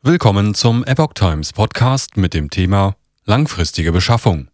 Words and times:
Willkommen 0.00 0.54
zum 0.54 0.84
Epoch 0.84 1.12
Times 1.14 1.52
Podcast 1.52 2.16
mit 2.16 2.32
dem 2.32 2.50
Thema 2.50 2.94
Langfristige 3.24 3.90
Beschaffung. 3.90 4.46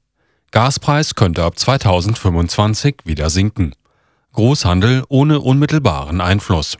Gaspreis 0.53 1.17
könnte 1.17 1.45
ab 1.45 1.59
2025 1.59 3.03
wieder 3.05 3.29
sinken. 3.29 3.75
Großhandel 4.33 5.05
ohne 5.11 5.41
unmittelbaren 5.41 6.23
Einfluss. 6.23 6.79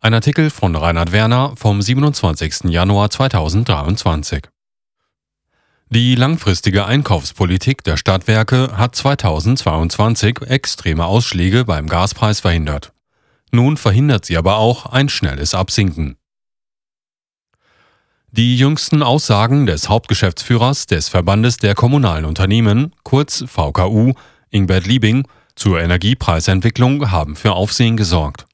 Ein 0.00 0.14
Artikel 0.14 0.48
von 0.48 0.74
Reinhard 0.74 1.12
Werner 1.12 1.52
vom 1.56 1.82
27. 1.82 2.70
Januar 2.70 3.10
2023. 3.10 4.44
Die 5.90 6.14
langfristige 6.14 6.86
Einkaufspolitik 6.86 7.84
der 7.84 7.98
Stadtwerke 7.98 8.70
hat 8.74 8.96
2022 8.96 10.40
extreme 10.46 11.04
Ausschläge 11.04 11.66
beim 11.66 11.90
Gaspreis 11.90 12.40
verhindert. 12.40 12.90
Nun 13.50 13.76
verhindert 13.76 14.24
sie 14.24 14.38
aber 14.38 14.56
auch 14.56 14.86
ein 14.86 15.10
schnelles 15.10 15.54
Absinken. 15.54 16.16
Die 18.34 18.56
jüngsten 18.56 19.02
Aussagen 19.02 19.66
des 19.66 19.90
Hauptgeschäftsführers 19.90 20.86
des 20.86 21.10
Verbandes 21.10 21.58
der 21.58 21.74
kommunalen 21.74 22.24
Unternehmen, 22.24 22.94
kurz 23.02 23.44
VKU, 23.46 24.14
Ingbert 24.48 24.86
Liebing, 24.86 25.28
zur 25.54 25.82
Energiepreisentwicklung 25.82 27.10
haben 27.10 27.36
für 27.36 27.52
Aufsehen 27.52 27.98
gesorgt. 27.98 28.46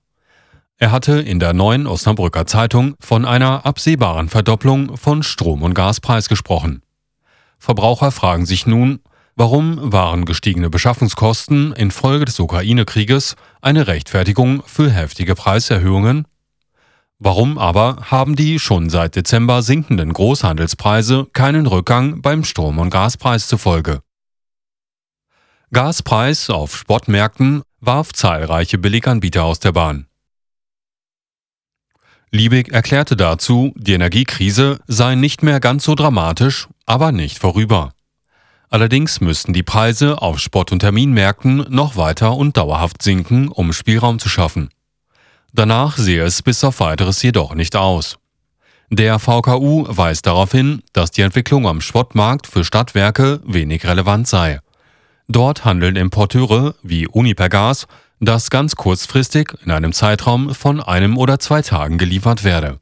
Er 0.78 0.90
hatte 0.90 1.20
in 1.20 1.38
der 1.38 1.52
neuen 1.52 1.86
Osnabrücker 1.86 2.44
Zeitung 2.44 2.96
von 2.98 3.24
einer 3.24 3.64
absehbaren 3.66 4.28
Verdopplung 4.28 4.96
von 4.96 5.22
Strom- 5.22 5.62
und 5.62 5.74
Gaspreis 5.74 6.28
gesprochen. 6.28 6.82
Verbraucher 7.60 8.10
fragen 8.10 8.46
sich 8.46 8.66
nun, 8.66 8.98
warum 9.36 9.92
waren 9.92 10.24
gestiegene 10.24 10.70
Beschaffungskosten 10.70 11.72
infolge 11.72 12.24
des 12.24 12.40
Ukraine-Krieges 12.40 13.36
eine 13.62 13.86
Rechtfertigung 13.86 14.60
für 14.66 14.90
heftige 14.90 15.36
Preiserhöhungen? 15.36 16.26
Warum 17.20 17.58
aber 17.58 18.10
haben 18.10 18.36
die 18.36 18.60
schon 18.60 18.90
seit 18.90 19.16
Dezember 19.16 19.62
sinkenden 19.62 20.12
Großhandelspreise 20.12 21.26
keinen 21.32 21.66
Rückgang 21.66 22.22
beim 22.22 22.44
Strom- 22.44 22.78
und 22.78 22.90
Gaspreis 22.90 23.48
zufolge? 23.48 24.02
Gaspreis 25.72 26.48
auf 26.48 26.76
Spotmärkten 26.76 27.62
warf 27.80 28.12
zahlreiche 28.12 28.78
Billiganbieter 28.78 29.44
aus 29.44 29.58
der 29.58 29.72
Bahn. 29.72 30.06
Liebig 32.30 32.72
erklärte 32.72 33.16
dazu, 33.16 33.72
die 33.74 33.94
Energiekrise 33.94 34.78
sei 34.86 35.16
nicht 35.16 35.42
mehr 35.42 35.58
ganz 35.58 35.84
so 35.84 35.96
dramatisch, 35.96 36.68
aber 36.86 37.10
nicht 37.10 37.38
vorüber. 37.38 37.92
Allerdings 38.70 39.20
müssten 39.20 39.52
die 39.52 39.62
Preise 39.64 40.22
auf 40.22 40.38
Spot- 40.38 40.66
und 40.70 40.80
Terminmärkten 40.80 41.66
noch 41.68 41.96
weiter 41.96 42.36
und 42.36 42.56
dauerhaft 42.56 43.02
sinken, 43.02 43.48
um 43.48 43.72
Spielraum 43.72 44.18
zu 44.18 44.28
schaffen. 44.28 44.68
Danach 45.52 45.96
sehe 45.96 46.24
es 46.24 46.42
bis 46.42 46.62
auf 46.64 46.80
weiteres 46.80 47.22
jedoch 47.22 47.54
nicht 47.54 47.76
aus. 47.76 48.18
Der 48.90 49.18
VKU 49.18 49.84
weist 49.88 50.26
darauf 50.26 50.52
hin, 50.52 50.82
dass 50.92 51.10
die 51.10 51.22
Entwicklung 51.22 51.66
am 51.66 51.80
Spottmarkt 51.80 52.46
für 52.46 52.64
Stadtwerke 52.64 53.40
wenig 53.44 53.86
relevant 53.86 54.26
sei. 54.26 54.60
Dort 55.28 55.64
handeln 55.66 55.96
Importeure 55.96 56.74
wie 56.82 57.06
Unipergas, 57.06 57.86
das 58.18 58.50
ganz 58.50 58.76
kurzfristig 58.76 59.52
in 59.64 59.70
einem 59.70 59.92
Zeitraum 59.92 60.54
von 60.54 60.80
einem 60.80 61.18
oder 61.18 61.38
zwei 61.38 61.60
Tagen 61.60 61.98
geliefert 61.98 62.44
werde. 62.44 62.80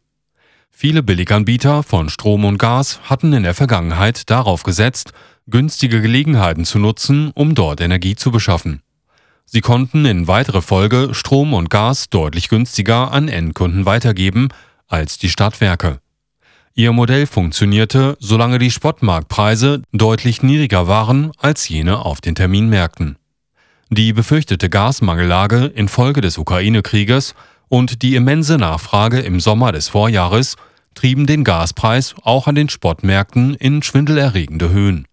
Viele 0.71 1.03
Billiganbieter 1.03 1.83
von 1.83 2.09
Strom 2.09 2.45
und 2.45 2.59
Gas 2.59 3.01
hatten 3.05 3.33
in 3.33 3.43
der 3.43 3.55
Vergangenheit 3.55 4.31
darauf 4.31 4.63
gesetzt, 4.63 5.13
günstige 5.49 6.01
Gelegenheiten 6.01 6.65
zu 6.65 6.79
nutzen, 6.79 7.31
um 7.35 7.55
dort 7.55 7.81
Energie 7.81 8.15
zu 8.15 8.31
beschaffen. 8.31 8.83
Sie 9.49 9.61
konnten 9.61 10.05
in 10.05 10.27
weiterer 10.27 10.61
Folge 10.61 11.11
Strom 11.13 11.55
und 11.55 11.71
Gas 11.71 12.11
deutlich 12.11 12.49
günstiger 12.49 13.13
an 13.13 13.29
Endkunden 13.29 13.87
weitergeben 13.87 14.49
als 14.89 15.19
die 15.19 15.31
Stadtwerke. 15.31 16.01
Ihr 16.75 16.93
Modell 16.93 17.27
funktionierte, 17.27 18.19
solange 18.21 18.59
die 18.59 18.71
Spotmarktpreise 18.71 19.83
deutlich 19.93 20.43
niedriger 20.43 20.89
waren 20.89 21.33
als 21.39 21.69
jene 21.69 22.05
auf 22.05 22.21
den 22.21 22.35
Terminmärkten. 22.35 23.17
Die 23.89 24.13
befürchtete 24.13 24.69
Gasmangellage 24.69 25.67
infolge 25.67 26.21
des 26.21 26.39
Ukraine-Krieges 26.39 27.35
und 27.69 28.03
die 28.03 28.17
immense 28.17 28.59
Nachfrage 28.59 29.21
im 29.21 29.41
Sommer 29.41 29.73
des 29.73 29.89
Vorjahres 29.89 30.57
trieben 30.95 31.27
den 31.27 31.45
Gaspreis 31.45 32.15
auch 32.23 32.49
an 32.49 32.57
den 32.57 32.69
Spotmärkten 32.69 33.55
in 33.55 33.83
schwindelerregende 33.83 34.71
Höhen. 34.71 35.07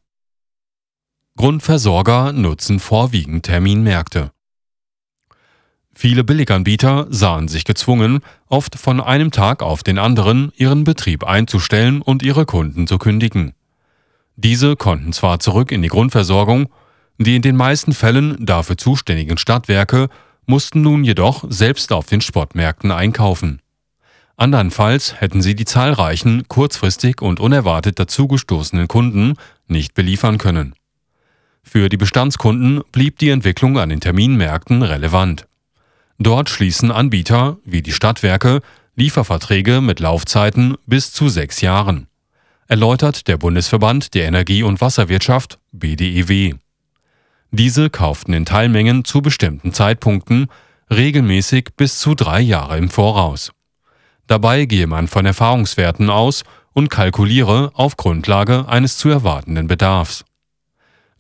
Grundversorger 1.44 2.32
nutzen 2.32 2.80
vorwiegend 2.80 3.44
Terminmärkte. 3.44 4.32
Viele 5.94 6.24
Billiganbieter 6.24 7.08
sahen 7.10 7.50
sich 7.50 7.66
gezwungen, 7.66 8.22
oft 8.48 8.80
von 8.80 9.02
einem 9.02 9.30
Tag 9.30 9.62
auf 9.62 9.84
den 9.84 10.00
anderen 10.00 10.54
ihren 10.56 10.86
Betrieb 10.86 11.26
einzustellen 11.26 12.02
und 12.02 12.24
ihre 12.24 12.46
Kunden 12.46 12.88
zu 12.88 12.98
kündigen. 12.98 13.52
Diese 14.38 14.78
konnten 14.78 15.12
zwar 15.12 15.42
zurück 15.42 15.74
in 15.74 15.82
die 15.82 15.90
Grundversorgung, 15.90 16.70
die 17.18 17.36
in 17.36 17.42
den 17.42 17.58
meisten 17.58 17.92
Fällen 17.92 18.46
dafür 18.46 18.78
zuständigen 18.78 19.38
Stadtwerke 19.38 20.08
mussten 20.46 20.82
nun 20.82 21.04
jedoch 21.04 21.44
selbst 21.50 21.92
auf 21.92 22.06
den 22.06 22.22
Sportmärkten 22.22 22.90
einkaufen. 22.90 23.62
Andernfalls 24.38 25.20
hätten 25.20 25.42
sie 25.42 25.56
die 25.56 25.66
zahlreichen, 25.66 26.48
kurzfristig 26.48 27.22
und 27.22 27.42
unerwartet 27.42 28.00
dazugestoßenen 28.00 28.88
Kunden 28.88 29.34
nicht 29.68 29.94
beliefern 29.94 30.38
können. 30.38 30.74
Für 31.64 31.90
die 31.90 31.98
Bestandskunden 31.98 32.82
blieb 32.92 33.18
die 33.20 33.30
Entwicklung 33.30 33.80
an 33.80 33.90
den 33.90 34.00
Terminmärkten 34.00 34.84
relevant. 34.84 35.48
Dort 36.20 36.50
schließen 36.50 36.92
Anbieter 36.92 37.58
wie 37.66 37.82
die 37.82 37.94
Stadtwerke 37.94 38.62
Lieferverträge 38.96 39.82
mit 39.82 40.00
Laufzeiten 40.00 40.78
bis 40.86 41.12
zu 41.12 41.30
sechs 41.30 41.62
Jahren, 41.62 42.08
erläutert 42.68 43.28
der 43.28 43.38
Bundesverband 43.38 44.14
der 44.14 44.26
Energie- 44.26 44.62
und 44.62 44.82
Wasserwirtschaft 44.82 45.58
BDEW. 45.72 46.56
Diese 47.50 47.90
kauften 47.90 48.34
in 48.34 48.46
Teilmengen 48.46 49.04
zu 49.04 49.22
bestimmten 49.22 49.74
Zeitpunkten 49.74 50.48
regelmäßig 50.92 51.70
bis 51.76 51.98
zu 52.00 52.14
drei 52.14 52.40
Jahre 52.40 52.78
im 52.78 52.90
Voraus. 52.90 53.52
Dabei 54.28 54.66
gehe 54.66 54.88
man 54.88 55.08
von 55.08 55.26
Erfahrungswerten 55.26 56.10
aus 56.10 56.44
und 56.74 56.90
kalkuliere 56.90 57.72
auf 57.74 57.98
Grundlage 57.98 58.68
eines 58.68 58.98
zu 58.98 59.10
erwartenden 59.10 59.68
Bedarfs. 59.68 60.24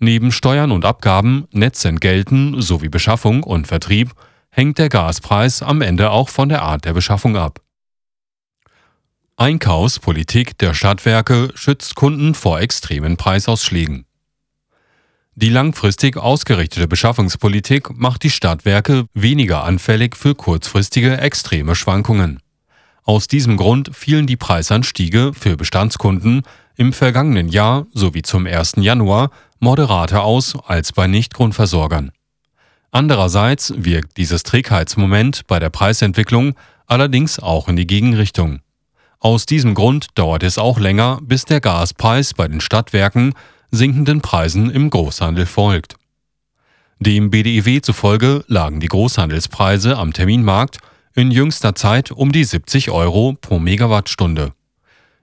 Neben 0.04 0.34
Steuern 0.34 0.74
und 0.74 0.84
Abgaben, 0.84 1.48
Netzentgelten 1.54 2.62
sowie 2.62 2.90
Beschaffung 2.90 3.42
und 3.42 3.68
Vertrieb 3.68 4.12
hängt 4.50 4.78
der 4.78 4.90
Gaspreis 4.90 5.64
am 5.64 5.80
Ende 5.80 6.10
auch 6.10 6.28
von 6.28 6.50
der 6.50 6.62
Art 6.62 6.84
der 6.84 6.92
Beschaffung 6.92 7.38
ab. 7.38 7.62
Einkaufspolitik 9.38 10.58
der 10.58 10.74
Stadtwerke 10.74 11.52
schützt 11.56 11.96
Kunden 11.96 12.36
vor 12.36 12.60
extremen 12.60 13.16
Preisausschlägen. 13.16 14.04
Die 15.36 15.48
langfristig 15.48 16.18
ausgerichtete 16.18 16.90
Beschaffungspolitik 16.90 17.98
macht 17.98 18.24
die 18.24 18.30
Stadtwerke 18.30 19.06
weniger 19.14 19.64
anfällig 19.64 20.18
für 20.18 20.36
kurzfristige 20.36 21.18
extreme 21.20 21.76
Schwankungen. 21.76 22.42
Aus 23.06 23.30
diesem 23.30 23.56
Grund 23.56 23.96
fielen 23.96 24.28
die 24.28 24.38
Preisanstiege 24.38 25.32
für 25.34 25.56
Bestandskunden 25.56 26.44
im 26.76 26.92
vergangenen 26.92 27.48
Jahr 27.48 27.86
sowie 27.94 28.22
zum 28.22 28.48
1. 28.48 28.74
Januar 28.78 29.30
moderater 29.64 30.24
aus 30.24 30.56
als 30.68 30.92
bei 30.92 31.08
Nichtgrundversorgern. 31.08 32.12
Andererseits 32.92 33.74
wirkt 33.78 34.18
dieses 34.18 34.44
Trägheitsmoment 34.44 35.48
bei 35.48 35.58
der 35.58 35.70
Preisentwicklung 35.70 36.54
allerdings 36.86 37.40
auch 37.40 37.70
in 37.70 37.78
die 37.78 37.88
Gegenrichtung. 37.88 38.60
Aus 39.20 39.46
diesem 39.46 39.74
Grund 39.74 40.08
dauert 40.16 40.44
es 40.44 40.58
auch 40.58 40.80
länger, 40.80 41.18
bis 41.22 41.46
der 41.46 41.62
Gaspreis 41.62 42.34
bei 42.34 42.48
den 42.50 42.60
Stadtwerken 42.60 43.34
sinkenden 43.72 44.20
Preisen 44.20 44.70
im 44.70 44.90
Großhandel 44.90 45.46
folgt. 45.46 45.96
Dem 47.00 47.32
BDIW 47.32 47.82
zufolge 47.82 48.44
lagen 48.48 48.82
die 48.82 48.88
Großhandelspreise 48.88 49.98
am 49.98 50.12
Terminmarkt 50.12 50.80
in 51.16 51.32
jüngster 51.32 51.74
Zeit 51.74 52.12
um 52.12 52.34
die 52.34 52.44
70 52.44 52.92
Euro 52.92 53.36
pro 53.40 53.60
Megawattstunde. 53.60 54.52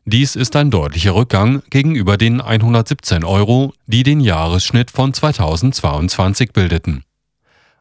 Dies 0.06 0.34
ist 0.34 0.56
ein 0.56 0.70
deutlicher 0.70 1.14
Rückgang 1.14 1.62
gegenüber 1.70 2.16
den 2.16 2.40
117 2.40 3.22
Euro, 3.22 3.74
die 3.86 4.02
den 4.02 4.20
Jahresschnitt 4.20 4.90
von 4.90 5.12
2022 5.12 6.52
bildeten. 6.52 7.04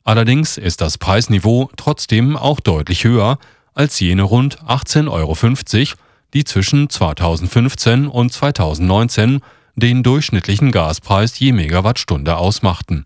Allerdings 0.04 0.57
ist 0.57 0.81
das 0.81 0.98
Preisniveau 0.98 1.69
trotzdem 1.77 2.36
auch 2.36 2.60
deutlich 2.60 3.04
höher 3.04 3.39
als 3.74 4.00
jene 4.00 4.24
rund 4.24 4.60
18,50 4.63 5.10
Euro, 5.10 5.98
die 6.33 6.44
zwischen 6.44 6.89
2015 6.89 8.07
und 8.07 8.33
2019 8.33 9.39
den 9.75 10.04
durchschnittlichen 10.04 10.72
Gaspreis 10.72 11.39
je 11.39 11.54
Megawattstunde 11.54 12.36
ausmachten. 12.38 13.06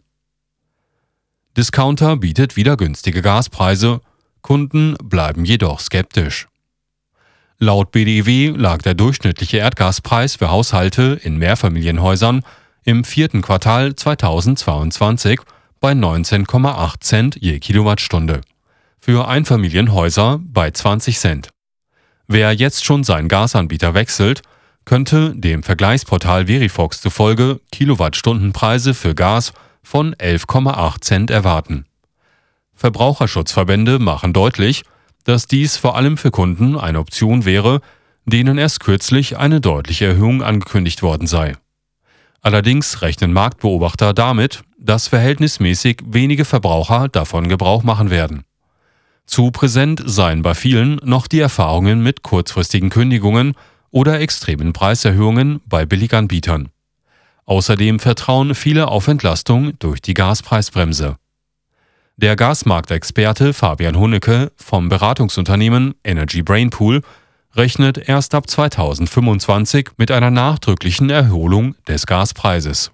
Discounter 1.56 2.18
bietet 2.18 2.56
wieder 2.56 2.78
günstige 2.78 3.22
Gaspreise, 3.22 4.02
Kunden 4.42 4.96
bleiben 5.04 5.46
jedoch 5.46 5.80
skeptisch. 5.80 6.48
Laut 7.60 7.92
BDW 7.92 8.54
lag 8.56 8.82
der 8.82 8.94
durchschnittliche 8.94 9.58
Erdgaspreis 9.58 10.36
für 10.36 10.50
Haushalte 10.50 11.20
in 11.24 11.38
Mehrfamilienhäusern 11.38 12.44
im 12.84 13.04
vierten 13.04 13.42
Quartal 13.42 13.96
2022 13.96 15.40
bei 15.80 15.92
19,8 15.94 17.02
Cent 17.02 17.38
je 17.40 17.60
Kilowattstunde, 17.60 18.42
für 19.00 19.28
Einfamilienhäuser 19.28 20.40
bei 20.44 20.72
20 20.72 21.20
Cent. 21.20 21.50
Wer 22.28 22.54
jetzt 22.54 22.84
schon 22.84 23.04
seinen 23.04 23.28
Gasanbieter 23.28 23.94
wechselt, 23.94 24.42
könnte 24.86 25.34
dem 25.36 25.64
Vergleichsportal 25.64 26.48
Verifox 26.48 27.02
zufolge 27.02 27.60
Kilowattstundenpreise 27.72 28.94
für 28.94 29.16
Gas 29.16 29.54
von 29.82 30.16
11,8 30.16 31.02
Cent 31.02 31.32
erwarten. 31.32 31.86
Verbraucherschutzverbände 32.76 34.00
machen 34.00 34.34
deutlich, 34.34 34.84
dass 35.24 35.48
dies 35.48 35.78
vor 35.78 35.96
allem 35.96 36.18
für 36.18 36.32
Kunden 36.32 36.78
eine 36.78 37.00
Option 37.00 37.46
wäre, 37.46 37.82
denen 38.26 38.58
erst 38.58 38.80
kürzlich 38.80 39.38
eine 39.38 39.62
deutliche 39.62 40.06
Erhöhung 40.06 40.42
angekündigt 40.42 41.02
worden 41.02 41.28
sei. 41.28 41.56
Allerdings 42.42 43.02
rechnen 43.02 43.32
Marktbeobachter 43.32 44.14
damit, 44.14 44.64
dass 44.78 45.08
verhältnismäßig 45.08 46.02
wenige 46.06 46.46
Verbraucher 46.46 47.08
davon 47.08 47.48
Gebrauch 47.48 47.84
machen 47.84 48.10
werden. 48.10 48.44
Zu 49.26 49.52
präsent 49.52 50.04
seien 50.06 50.42
bei 50.42 50.54
vielen 50.54 51.00
noch 51.04 51.28
die 51.28 51.40
Erfahrungen 51.40 52.04
mit 52.04 52.24
kurzfristigen 52.24 52.90
Kündigungen 52.90 53.54
oder 53.92 54.20
extremen 54.20 54.74
Preiserhöhungen 54.74 55.62
bei 55.66 55.86
Billiganbietern. 55.86 56.70
Außerdem 57.46 58.00
vertrauen 58.00 58.56
viele 58.56 58.88
auf 58.90 59.08
Entlastung 59.08 59.74
durch 59.80 60.02
die 60.02 60.14
Gaspreisbremse. 60.14 61.18
Der 62.16 62.36
Gasmarktexperte 62.36 63.54
Fabian 63.54 63.98
Hunnecke 63.98 64.52
vom 64.56 64.88
Beratungsunternehmen 64.88 65.96
Energy 66.04 66.44
Brain 66.44 66.70
Pool 66.70 67.02
rechnet 67.56 67.98
erst 68.08 68.36
ab 68.36 68.48
2025 68.48 69.90
mit 69.98 70.12
einer 70.12 70.30
nachdrücklichen 70.30 71.10
Erholung 71.10 71.74
des 71.88 72.06
Gaspreises. 72.06 72.92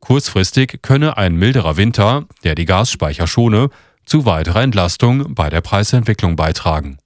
Kurzfristig 0.00 0.80
könne 0.80 1.18
ein 1.18 1.36
milderer 1.36 1.76
Winter, 1.76 2.24
der 2.44 2.54
die 2.54 2.64
Gasspeicher 2.64 3.26
schone, 3.26 3.68
zu 4.06 4.24
weiterer 4.24 4.62
Entlastung 4.62 5.34
bei 5.34 5.50
der 5.50 5.60
Preisentwicklung 5.60 6.34
beitragen. 6.34 6.96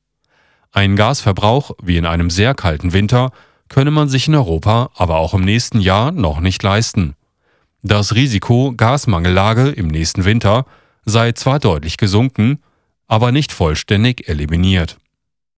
Ein 0.71 0.95
Gasverbrauch 0.95 1.73
wie 1.83 1.97
in 1.97 2.07
einem 2.07 2.31
sehr 2.31 2.55
kalten 2.55 2.93
Winter 2.93 3.33
könne 3.69 3.91
man 3.91 4.09
sich 4.09 4.29
in 4.29 4.37
Europa 4.37 4.91
aber 4.95 5.17
auch 5.17 5.35
im 5.35 5.43
nächsten 5.43 5.81
Jahr 5.81 6.13
noch 6.13 6.39
nicht 6.39 6.63
leisten. 6.63 7.15
Das 7.83 8.15
Risiko 8.15 8.73
Gasmangellage 8.77 9.71
im 9.71 9.89
nächsten 9.89 10.25
Winter 10.25 10.65
sei 11.05 11.33
zwar 11.33 11.59
deutlich 11.59 11.97
gesunken, 11.97 12.63
aber 13.07 13.33
nicht 13.33 13.53
vollständig 13.53 14.29
eliminiert. 14.29 15.00